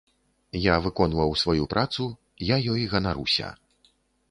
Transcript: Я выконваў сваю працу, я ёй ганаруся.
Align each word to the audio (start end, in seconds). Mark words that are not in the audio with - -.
Я 0.61 0.75
выконваў 0.85 1.35
сваю 1.41 1.67
працу, 1.75 2.09
я 2.55 2.59
ёй 2.73 2.89
ганаруся. 2.97 3.55